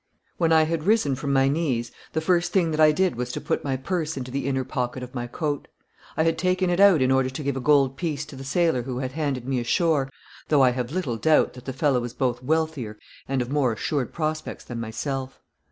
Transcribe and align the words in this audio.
When 0.37 0.51
I 0.51 0.63
had 0.63 0.85
risen 0.85 1.13
from 1.13 1.31
my 1.31 1.47
knees, 1.47 1.91
the 2.13 2.21
first 2.21 2.51
thing 2.51 2.71
that 2.71 2.79
I 2.79 2.91
did 2.91 3.15
was 3.15 3.31
to 3.33 3.39
put 3.39 3.63
my 3.63 3.77
purse 3.77 4.17
into 4.17 4.31
the 4.31 4.47
inner 4.47 4.63
pocket 4.63 5.03
of 5.03 5.13
my 5.13 5.27
coat. 5.27 5.67
I 6.17 6.23
had 6.23 6.39
taken 6.39 6.71
it 6.71 6.79
out 6.79 7.03
in 7.03 7.11
order 7.11 7.29
to 7.29 7.43
give 7.43 7.55
a 7.55 7.59
gold 7.59 7.97
piece 7.97 8.25
to 8.25 8.35
the 8.35 8.43
sailor 8.43 8.81
who 8.81 8.97
had 8.97 9.11
handed 9.11 9.47
me 9.47 9.59
ashore, 9.59 10.09
though 10.47 10.63
I 10.63 10.71
have 10.71 10.91
little 10.91 11.17
doubt 11.17 11.53
that 11.53 11.65
the 11.65 11.71
fellow 11.73 11.99
was 11.99 12.15
both 12.15 12.41
wealthier 12.41 12.97
and 13.27 13.43
of 13.43 13.51
more 13.51 13.73
assured 13.73 14.11
prospects 14.11 14.63
than 14.65 14.79
myself. 14.79 15.39